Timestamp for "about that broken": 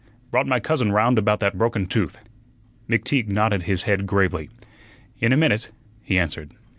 1.19-1.85